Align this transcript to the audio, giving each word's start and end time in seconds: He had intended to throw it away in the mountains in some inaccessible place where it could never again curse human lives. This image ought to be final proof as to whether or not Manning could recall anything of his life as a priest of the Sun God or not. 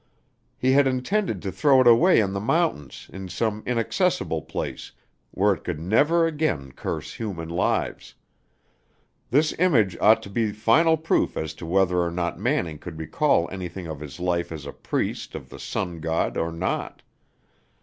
He 0.57 0.71
had 0.71 0.87
intended 0.87 1.43
to 1.43 1.51
throw 1.51 1.79
it 1.79 1.85
away 1.85 2.19
in 2.21 2.33
the 2.33 2.39
mountains 2.39 3.07
in 3.13 3.29
some 3.29 3.61
inaccessible 3.67 4.41
place 4.41 4.93
where 5.29 5.53
it 5.53 5.63
could 5.63 5.79
never 5.79 6.25
again 6.25 6.71
curse 6.71 7.13
human 7.13 7.49
lives. 7.49 8.15
This 9.29 9.53
image 9.59 9.95
ought 10.01 10.23
to 10.23 10.29
be 10.31 10.53
final 10.53 10.97
proof 10.97 11.37
as 11.37 11.53
to 11.53 11.67
whether 11.67 12.01
or 12.01 12.09
not 12.09 12.39
Manning 12.39 12.79
could 12.79 12.97
recall 12.97 13.47
anything 13.51 13.85
of 13.85 13.99
his 13.99 14.19
life 14.19 14.51
as 14.51 14.65
a 14.65 14.73
priest 14.73 15.35
of 15.35 15.49
the 15.49 15.59
Sun 15.59 15.99
God 15.99 16.35
or 16.35 16.51
not. 16.51 17.03